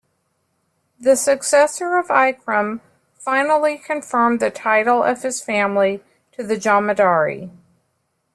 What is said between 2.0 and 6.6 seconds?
Ikram finally confirmed the title of his family to the